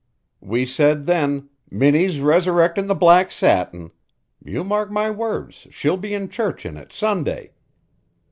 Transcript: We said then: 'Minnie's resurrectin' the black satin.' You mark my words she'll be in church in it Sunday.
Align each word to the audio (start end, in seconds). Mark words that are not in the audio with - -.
We 0.39 0.65
said 0.65 1.03
then: 1.05 1.49
'Minnie's 1.69 2.17
resurrectin' 2.21 2.87
the 2.87 2.95
black 2.95 3.31
satin.' 3.31 3.91
You 4.43 4.63
mark 4.63 4.89
my 4.89 5.11
words 5.11 5.67
she'll 5.69 5.95
be 5.95 6.15
in 6.15 6.27
church 6.27 6.65
in 6.65 6.75
it 6.75 6.91
Sunday. 6.91 7.51